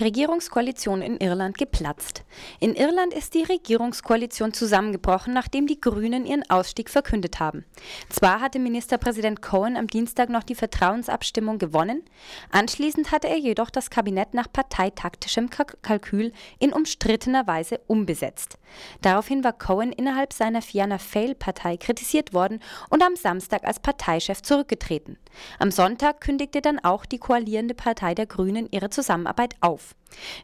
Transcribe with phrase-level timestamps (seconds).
[0.00, 2.24] Regierungskoalition in Irland geplatzt.
[2.58, 7.64] In Irland ist die Regierungskoalition zusammengebrochen, nachdem die Grünen ihren Ausstieg verkündet haben.
[8.08, 12.02] Zwar hatte Ministerpräsident Cohen am Dienstag noch die Vertrauensabstimmung gewonnen,
[12.50, 18.58] anschließend hatte er jedoch das Kabinett nach parteitaktischem Kalkül in umstrittener Weise umbesetzt.
[19.00, 25.18] Daraufhin war Cohen innerhalb seiner Fianna Fáil-Partei kritisiert worden und am Samstag als Parteichef zurückgetreten.
[25.60, 29.83] Am Sonntag kündigte dann auch die koalierende Partei der Grünen ihre Zusammenarbeit auf.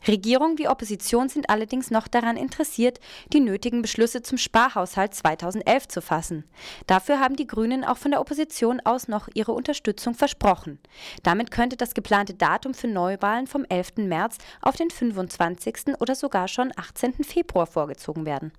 [0.06, 2.98] Regierung wie Opposition sind allerdings noch daran interessiert,
[3.32, 6.44] die nötigen Beschlüsse zum Sparhaushalt 2011 zu fassen.
[6.86, 10.78] Dafür haben die Grünen auch von der Opposition aus noch ihre Unterstützung versprochen.
[11.22, 13.96] Damit könnte das geplante Datum für Neuwahlen vom 11.
[13.98, 15.96] März auf den 25.
[16.00, 17.24] oder sogar schon 18.
[17.24, 18.52] Februar vorgezogen werden.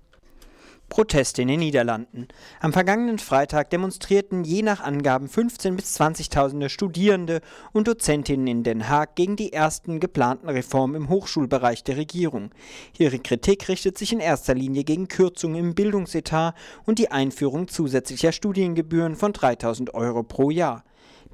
[0.92, 2.28] Proteste in den Niederlanden.
[2.60, 7.40] Am vergangenen Freitag demonstrierten je nach Angaben 15.000 bis 20.000 Studierende
[7.72, 12.50] und Dozentinnen in Den Haag gegen die ersten geplanten Reformen im Hochschulbereich der Regierung.
[12.98, 16.54] Ihre Kritik richtet sich in erster Linie gegen Kürzungen im Bildungsetat
[16.84, 20.84] und die Einführung zusätzlicher Studiengebühren von 3.000 Euro pro Jahr.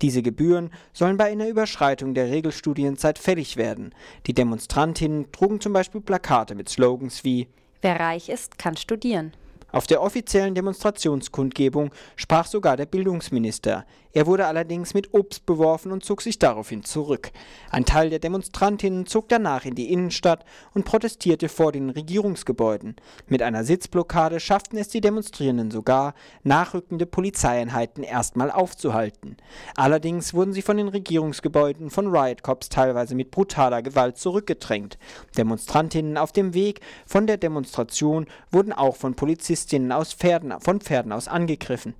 [0.03, 3.92] Diese Gebühren sollen bei einer Überschreitung der Regelstudienzeit fällig werden.
[4.29, 7.48] Die Demonstrantinnen trugen zum Beispiel Plakate mit Slogans wie
[7.83, 9.33] Wer reich ist, kann studieren.
[9.70, 13.84] Auf der offiziellen Demonstrationskundgebung sprach sogar der Bildungsminister.
[14.19, 17.30] Er wurde allerdings mit Obst beworfen und zog sich daraufhin zurück.
[17.70, 22.96] Ein Teil der Demonstrantinnen zog danach in die Innenstadt und protestierte vor den Regierungsgebäuden.
[23.28, 29.36] Mit einer Sitzblockade schafften es die Demonstrierenden sogar, nachrückende Polizeieinheiten erstmal aufzuhalten.
[29.77, 34.98] Allerdings wurden sie von den Regierungsgebäuden von Riot Cops teilweise mit brutaler Gewalt zurückgedrängt.
[35.36, 41.12] Demonstrantinnen auf dem Weg von der Demonstration wurden auch von Polizistinnen aus Pferden, von Pferden
[41.12, 41.94] aus angegriffen.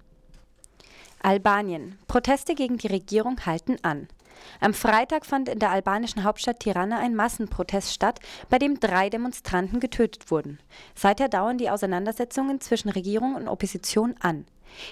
[1.23, 1.99] Albanien.
[2.07, 4.09] Proteste gegen die Regierung halten an.
[4.61, 9.81] Am Freitag fand in der albanischen Hauptstadt Tirana ein Massenprotest statt, bei dem drei Demonstranten
[9.81, 10.59] getötet wurden.
[10.95, 14.45] Seither dauern die Auseinandersetzungen zwischen Regierung und Opposition an.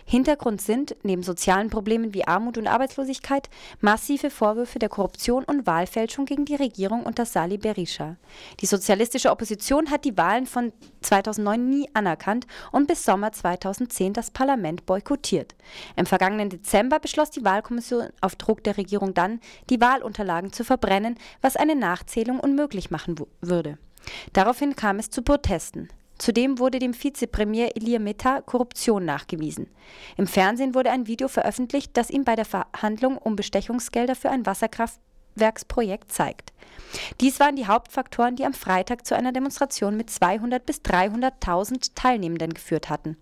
[0.04, 3.48] Hintergrund sind, neben sozialen Problemen wie Armut und Arbeitslosigkeit,
[3.80, 8.16] massive Vorwürfe der Korruption und Wahlfälschung gegen die Regierung unter Sali Berisha.
[8.60, 10.72] Die sozialistische Opposition hat die Wahlen von
[11.02, 15.54] 2009 nie anerkannt und bis Sommer 2010 das Parlament boykottiert.
[15.96, 21.16] Im vergangenen Dezember beschloss die Wahlkommission auf Druck der Regierung dann, die Wahlunterlagen zu verbrennen,
[21.40, 23.78] was eine Nachzählung unmöglich machen würde.
[24.32, 25.88] Daraufhin kam es zu Protesten.
[26.18, 29.68] Zudem wurde dem Vizepremier Ilir Meta Korruption nachgewiesen.
[30.16, 34.46] Im Fernsehen wurde ein Video veröffentlicht, das ihm bei der Verhandlung um Bestechungsgelder für ein
[34.46, 36.52] Wasserkraftwerksprojekt zeigt.
[37.20, 42.54] Dies waren die Hauptfaktoren, die am Freitag zu einer Demonstration mit 200 bis 300.000 Teilnehmenden
[42.54, 43.16] geführt hatten.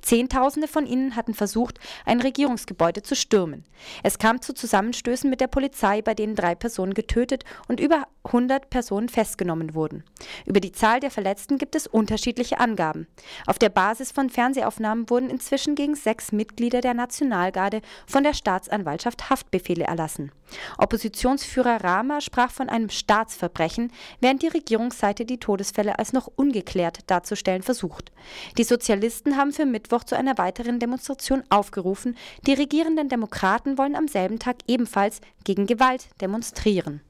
[0.00, 3.64] Zehntausende von ihnen hatten versucht, ein Regierungsgebäude zu stürmen.
[4.02, 8.70] Es kam zu Zusammenstößen mit der Polizei, bei denen drei Personen getötet und über 100
[8.70, 10.04] Personen festgenommen wurden.
[10.44, 13.06] Über die Zahl der Verletzten gibt es unterschiedliche Angaben.
[13.46, 19.30] Auf der Basis von Fernsehaufnahmen wurden inzwischen gegen sechs Mitglieder der Nationalgarde von der Staatsanwaltschaft
[19.30, 20.32] Haftbefehle erlassen.
[20.78, 27.62] Oppositionsführer Rama sprach von einem Staatsverbrechen, während die Regierungsseite die Todesfälle als noch ungeklärt darzustellen
[27.62, 28.12] versucht.
[28.58, 32.16] Die Sozialisten haben für Mittwoch zu einer weiteren Demonstration aufgerufen.
[32.46, 37.00] Die regierenden Demokraten wollen am selben Tag ebenfalls gegen Gewalt demonstrieren.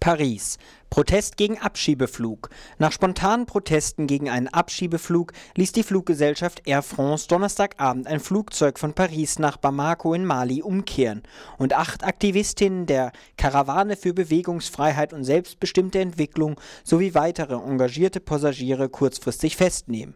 [0.00, 0.58] Paris.
[0.90, 2.48] Protest gegen Abschiebeflug.
[2.78, 8.94] Nach spontanen Protesten gegen einen Abschiebeflug ließ die Fluggesellschaft Air France Donnerstagabend ein Flugzeug von
[8.94, 11.22] Paris nach Bamako in Mali umkehren
[11.58, 19.56] und acht Aktivistinnen der Karawane für Bewegungsfreiheit und selbstbestimmte Entwicklung sowie weitere engagierte Passagiere kurzfristig
[19.56, 20.14] festnehmen.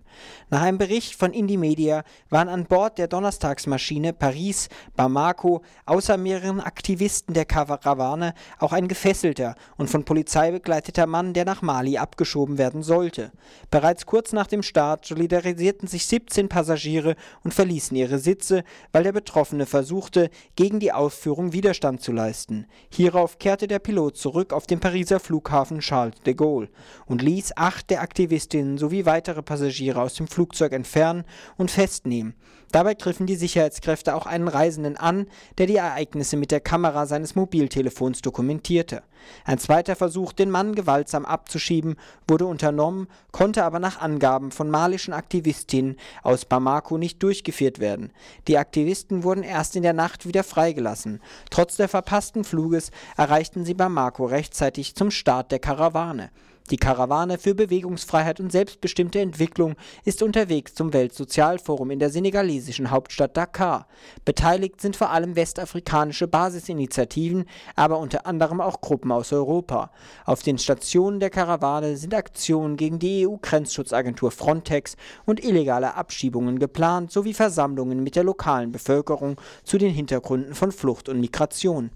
[0.50, 7.34] Nach einem Bericht von Indymedia waren an Bord der Donnerstagsmaschine Paris Bamako außer mehreren Aktivisten
[7.34, 12.84] der Karawane auch ein gefesselter und von Polizei begleiteter Mann, der nach Mali abgeschoben werden
[12.84, 13.32] sollte.
[13.72, 19.10] Bereits kurz nach dem Start solidarisierten sich 17 Passagiere und verließen ihre Sitze, weil der
[19.10, 22.66] Betroffene versuchte, gegen die Ausführung Widerstand zu leisten.
[22.88, 26.68] Hierauf kehrte der Pilot zurück auf den Pariser Flughafen Charles de Gaulle
[27.04, 31.24] und ließ acht der Aktivistinnen sowie weitere Passagiere aus dem Flugzeug entfernen
[31.56, 32.36] und festnehmen.
[32.72, 35.26] Dabei griffen die Sicherheitskräfte auch einen Reisenden an,
[35.58, 39.02] der die Ereignisse mit der Kamera seines Mobiltelefons dokumentierte.
[39.44, 41.96] Ein zweiter Versuch, den Mann gewaltsam abzuschieben,
[42.28, 48.12] wurde unternommen, konnte aber nach Angaben von malischen Aktivistinnen aus Bamako nicht durchgeführt werden.
[48.48, 51.20] Die Aktivisten wurden erst in der Nacht wieder freigelassen.
[51.50, 56.30] Trotz der verpassten Fluges erreichten sie Bamako rechtzeitig zum Start der Karawane.
[56.70, 59.74] Die Karawane für Bewegungsfreiheit und selbstbestimmte Entwicklung
[60.04, 63.88] ist unterwegs zum Weltsozialforum in der senegalesischen Hauptstadt Dakar.
[64.24, 69.90] Beteiligt sind vor allem westafrikanische Basisinitiativen, aber unter anderem auch Gruppen aus Europa.
[70.24, 74.96] Auf den Stationen der Karawane sind Aktionen gegen die EU-Grenzschutzagentur Frontex
[75.26, 81.08] und illegale Abschiebungen geplant sowie Versammlungen mit der lokalen Bevölkerung zu den Hintergründen von Flucht
[81.08, 81.90] und Migration.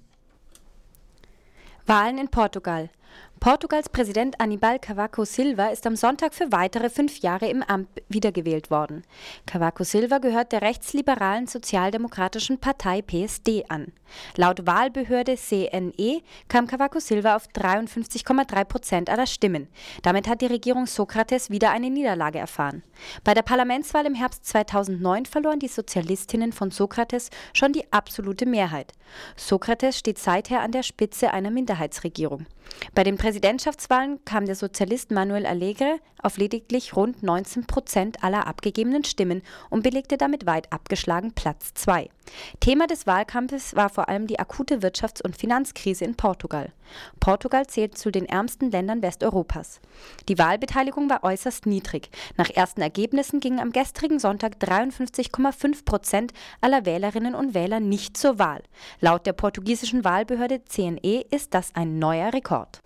[1.87, 2.91] Wahlen in Portugal.
[3.45, 8.71] Portugals Präsident Aníbal Cavaco Silva ist am Sonntag für weitere fünf Jahre im Amt wiedergewählt
[8.71, 9.03] worden.
[9.45, 13.93] Cavaco Silva gehört der rechtsliberalen sozialdemokratischen Partei PSD an.
[14.37, 19.69] Laut Wahlbehörde CNE kam Cavaco Silva auf 53,3 Prozent aller Stimmen.
[20.03, 22.83] Damit hat die Regierung Sokrates wieder eine Niederlage erfahren.
[23.25, 28.93] Bei der Parlamentswahl im Herbst 2009 verloren die Sozialistinnen von Sokrates schon die absolute Mehrheit.
[29.37, 32.47] Sokrates steht seither an der Spitze einer Minderheitsregierung.
[32.95, 39.03] Bei den Präsidentschaftswahlen kam der Sozialist Manuel Alegre auf lediglich rund 19 Prozent aller abgegebenen
[39.03, 42.09] Stimmen und belegte damit weit abgeschlagen Platz 2.
[42.61, 46.71] Thema des Wahlkampfes war vor allem die akute Wirtschafts- und Finanzkrise in Portugal.
[47.19, 49.81] Portugal zählt zu den ärmsten Ländern Westeuropas.
[50.29, 52.11] Die Wahlbeteiligung war äußerst niedrig.
[52.37, 58.39] Nach ersten Ergebnissen gingen am gestrigen Sonntag 53,5 Prozent aller Wählerinnen und Wähler nicht zur
[58.39, 58.63] Wahl.
[59.01, 62.84] Laut der portugiesischen Wahlbehörde CNE ist das ein neuer Rekord.